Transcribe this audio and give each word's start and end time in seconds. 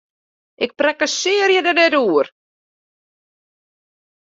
Ik 0.65 0.71
prakkesearje 0.79 1.59
der 1.63 1.75
net 1.79 1.93
oer! 2.05 2.27